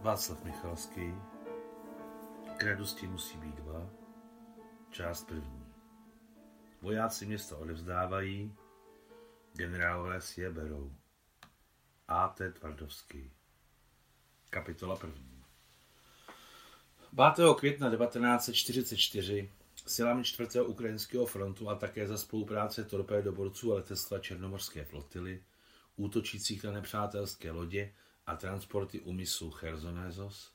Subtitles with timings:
[0.00, 1.14] Václav Michalský
[2.56, 3.90] K radosti musí být dva
[4.90, 5.66] Část první
[6.82, 8.54] Vojáci město odevzdávají,
[9.52, 10.92] generálové si je berou.
[12.08, 12.52] A.T.
[12.52, 13.32] Tvardovský
[14.50, 15.44] Kapitola první
[17.34, 17.46] 5.
[17.58, 19.52] května 1944
[19.86, 20.60] silami 4.
[20.60, 25.44] ukrajinského frontu a také za spolupráce torpédoborců a letectva Černomorské flotily,
[25.96, 27.92] útočících na nepřátelské lodě
[28.30, 30.52] a transporty úmyslu Chersonézos,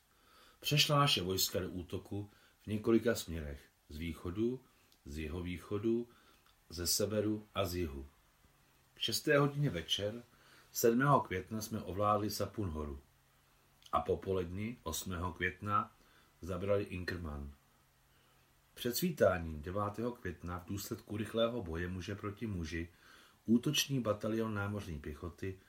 [0.60, 2.32] přešla naše vojska do útoku
[2.64, 4.62] v několika směrech, z východu,
[5.06, 6.08] z jeho východu,
[6.70, 8.08] ze severu a z jihu.
[8.96, 9.28] V 6.
[9.28, 10.24] hodině večer
[10.72, 11.04] 7.
[11.28, 13.02] května jsme ovládli Sapun horu
[13.92, 15.34] a popolední 8.
[15.36, 15.92] května
[16.42, 17.52] zabrali Inkerman.
[18.73, 19.82] Před svítáním 9.
[20.22, 22.90] května v důsledku rychlého boje muže proti muži
[23.46, 25.60] útočný batalion námořní pěchoty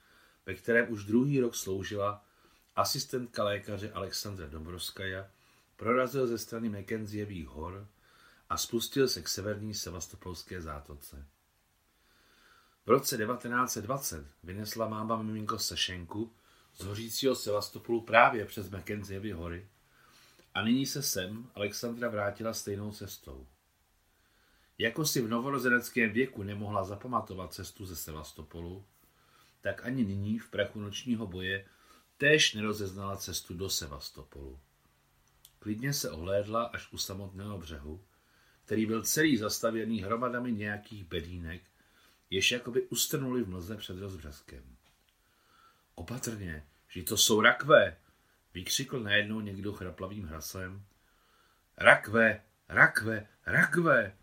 [0.46, 2.24] ve kterém už druhý rok sloužila
[2.76, 5.28] asistentka lékaře Alexandra Dobrovskaja,
[5.76, 7.88] prorazil ze strany Mackenzievých hor
[8.48, 11.26] a spustil se k severní sevastopolské zátoce.
[12.86, 16.32] V roce 1920 vynesla máma miminko Sešenku
[16.74, 19.68] z hořícího Sevastopolu právě přes Mackenzievy hory
[20.54, 23.46] a nyní se sem Alexandra vrátila stejnou cestou.
[24.78, 28.84] Jako si v novorozeneckém věku nemohla zapamatovat cestu ze Sevastopolu,
[29.66, 31.66] tak ani nyní v prachu nočního boje
[32.16, 34.60] též nerozeznala cestu do Sevastopolu.
[35.58, 38.04] Klidně se ohlédla až u samotného břehu,
[38.64, 41.62] který byl celý zastavěný hromadami nějakých bedínek,
[42.30, 44.76] jež jakoby ustrnuli v mlze před rozbřeskem.
[45.94, 47.96] Opatrně, že to jsou rakve,
[48.54, 50.84] vykřikl najednou někdo chraplavým hlasem.
[51.76, 54.16] Rakve, rakve, rakve,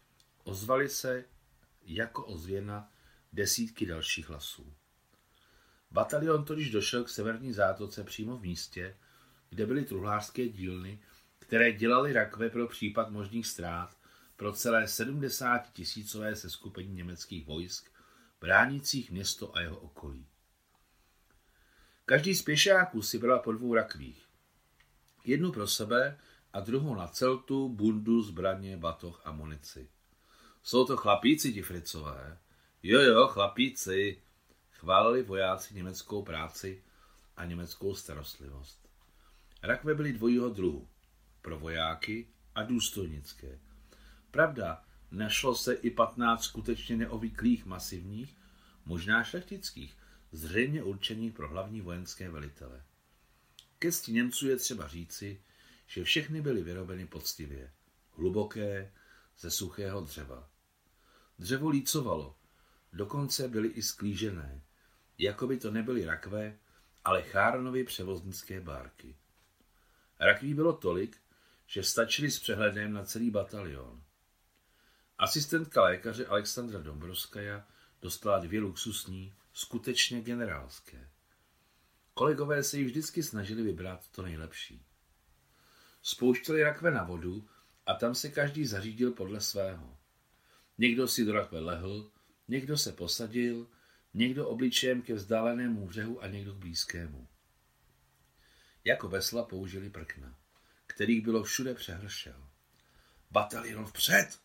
[0.44, 1.26] ozvali se
[1.82, 2.92] jako ozvěna
[3.34, 4.74] desítky dalších hlasů.
[5.94, 8.98] Batalion totiž došel k severní zátoce přímo v místě,
[9.50, 11.00] kde byly truhlářské dílny,
[11.40, 13.98] které dělaly rakve pro případ možných ztrát
[14.36, 17.92] pro celé 70 tisícové seskupení německých vojsk,
[18.42, 20.28] bránících město a jeho okolí.
[22.06, 24.26] Každý z pěšáků si bral po dvou rakvích.
[25.26, 26.20] Jednu pro sebe
[26.54, 29.90] a druhou na celtu, bundu, zbraně, batoh a munici.
[30.64, 32.38] Jsou to chlapíci ti fricové?
[32.84, 34.22] Jo, jo, chlapíci,
[34.84, 36.84] Chválili vojáci německou práci
[37.38, 38.90] a německou starostlivost.
[39.62, 40.88] Rakve byly dvojího druhu.
[41.42, 43.60] Pro vojáky a důstojnické.
[44.32, 48.38] Pravda, našlo se i 15 skutečně neobvyklých masivních,
[48.86, 49.98] možná šlechtických,
[50.32, 52.84] zřejmě určených pro hlavní vojenské velitele.
[53.80, 55.42] Ke Němců je třeba říci,
[55.88, 57.74] že všechny byly vyrobeny poctivě,
[58.12, 58.94] hluboké,
[59.40, 60.50] ze suchého dřeva.
[61.40, 62.38] Dřevo lícovalo,
[62.94, 64.62] dokonce byly i sklížené,
[65.18, 66.58] jako by to nebyly rakve,
[67.04, 69.16] ale Chárnovy převoznické bárky.
[70.20, 71.18] Rakví bylo tolik,
[71.68, 74.04] že stačili s přehledem na celý batalion.
[75.18, 77.68] Asistentka lékaře Alexandra Dombrovskaja
[78.02, 81.10] dostala dvě luxusní, skutečně generálské.
[82.14, 84.86] Kolegové se jí vždycky snažili vybrat to nejlepší.
[86.02, 87.48] Spouštěli rakve na vodu
[87.86, 89.98] a tam se každý zařídil podle svého.
[90.78, 92.12] Někdo si do rakve lehl,
[92.48, 93.68] někdo se posadil,
[94.14, 97.28] Někdo obličejem ke vzdálenému břehu a někdo k blízkému.
[98.84, 100.38] Jako vesla použili prkna,
[100.88, 102.50] kterých bylo všude přehršel.
[103.32, 104.40] Batalion vpřed!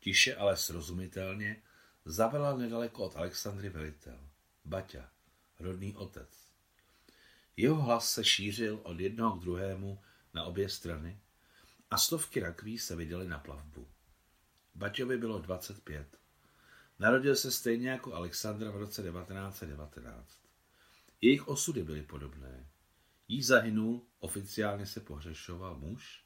[0.00, 1.62] Tiše, ale srozumitelně,
[2.04, 4.30] zavelal nedaleko od Alexandry velitel.
[4.64, 5.10] Baťa,
[5.58, 6.28] rodný otec.
[7.56, 10.02] Jeho hlas se šířil od jednoho k druhému
[10.34, 11.20] na obě strany
[11.90, 13.88] a stovky rakví se viděly na plavbu.
[14.74, 16.16] Baťovi bylo 25.
[16.98, 20.40] Narodil se stejně jako Alexandra v roce 1919.
[21.20, 22.66] Jejich osudy byly podobné.
[23.28, 26.24] Jí zahynul, oficiálně se pohřešoval muž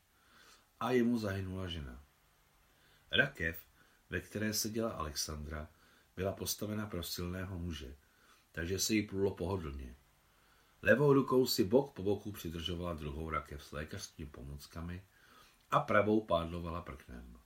[0.80, 2.04] a jemu zahynula žena.
[3.10, 3.66] Rakev,
[4.10, 5.68] ve které seděla Alexandra,
[6.16, 7.96] byla postavena pro silného muže,
[8.52, 9.96] takže se jí plulo pohodlně.
[10.82, 15.04] Levou rukou si bok po boku přidržovala druhou rakev s lékařskými pomůckami
[15.70, 17.38] a pravou pádlovala prknem.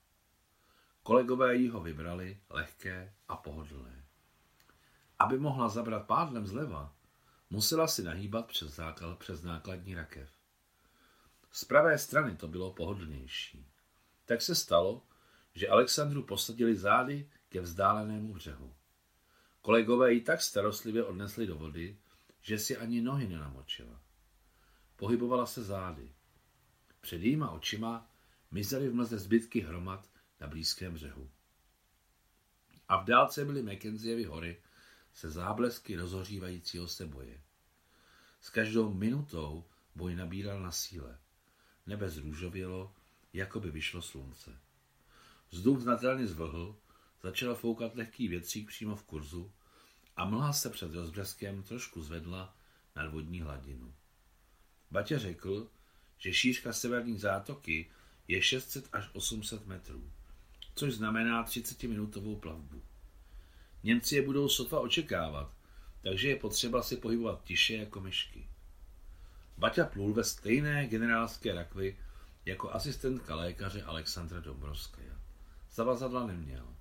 [1.05, 4.05] Kolegové jí ho vybrali lehké a pohodlné.
[5.19, 6.95] Aby mohla zabrat pádlem zleva,
[7.51, 10.31] musela si nahýbat přes, základ, přes nákladní rakev.
[11.51, 13.67] Z pravé strany to bylo pohodlnější.
[14.25, 15.03] Tak se stalo,
[15.55, 18.75] že Alexandru posadili zády ke vzdálenému břehu.
[19.63, 21.99] Kolegové ji tak starostlivě odnesli do vody,
[22.41, 24.01] že si ani nohy nenamočila.
[24.97, 26.13] Pohybovala se zády.
[27.01, 28.11] Před jejíma očima
[28.51, 30.14] mizely v mlze zbytky hromad
[30.45, 31.31] na blízkém břehu.
[32.89, 34.61] A v dálce byly Mackenzievy hory
[35.15, 37.41] se záblesky rozhořívajícího se boje.
[38.41, 39.65] S každou minutou
[39.95, 41.19] Boj nabíral na síle.
[41.87, 42.95] Nebe zrůžovělo,
[43.33, 44.59] jako by vyšlo slunce.
[45.51, 46.77] Vzduch znatelně zvlhl,
[47.23, 49.53] začal foukat lehký větřík přímo v kurzu
[50.17, 52.57] a mlha se před rozbřeskem trošku zvedla
[52.97, 53.95] nad vodní hladinu.
[54.91, 55.71] Baťa řekl,
[56.19, 57.91] že šířka severní zátoky
[58.29, 60.13] je 600 až 800 metrů,
[60.75, 62.83] což znamená 30-minutovou plavbu.
[63.83, 65.53] Němci je budou sotva očekávat,
[66.03, 68.49] takže je potřeba si pohybovat tiše jako myšky.
[69.59, 71.97] Baťa plul ve stejné generálské rakvi
[72.45, 75.15] jako asistentka lékaře Alexandra Dombrovskaja.
[75.71, 76.75] Zavazadla neměl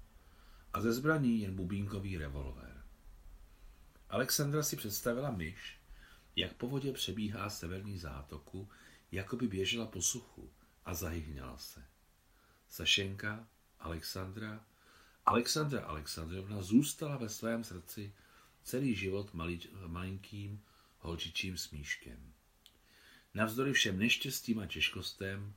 [0.73, 2.83] a ze zbraní jen bubínkový revolver.
[4.09, 5.77] Alexandra si představila myš,
[6.35, 8.69] jak po vodě přebíhá severní zátoku,
[9.11, 10.51] jako by běžela po suchu
[10.85, 11.83] a zahyhněla se.
[12.69, 13.47] Sašenka,
[13.83, 14.65] Alexandra,
[15.25, 18.13] Alexandra Alexandrovna zůstala ve svém srdci
[18.63, 20.63] celý život malý, malinkým
[20.99, 22.33] holčičím smíškem.
[23.33, 25.53] Navzdory všem neštěstím a těžkostem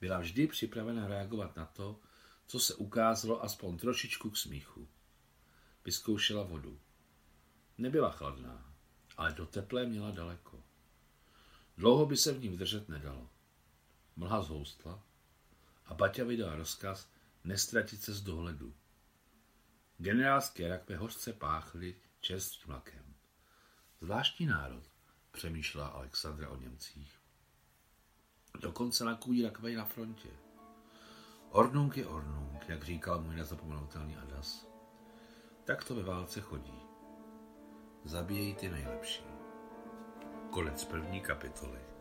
[0.00, 2.00] byla vždy připravena reagovat na to,
[2.46, 4.88] co se ukázalo aspoň trošičku k smíchu.
[5.84, 6.80] Vyzkoušela vodu.
[7.78, 8.74] Nebyla chladná,
[9.16, 10.62] ale do teplé měla daleko.
[11.76, 13.30] Dlouho by se v ní vydržet nedalo.
[14.16, 15.02] Mlha zhoustla
[15.86, 17.11] a Baťa vydal rozkaz
[17.44, 18.74] nestratit se z dohledu.
[19.98, 23.14] Generálské rakve hořce páchly čerstvým mlakem.
[24.00, 24.84] Zvláštní národ,
[25.30, 27.18] přemýšlela Alexandra o Němcích.
[28.60, 30.28] Dokonce nakují rakve na frontě.
[31.50, 34.66] Ornung je ornung, jak říkal můj nezapomenutelný Adas.
[35.64, 36.80] Tak to ve válce chodí.
[38.04, 39.24] Zabíjejí ty nejlepší.
[40.50, 41.91] Konec první kapitoly.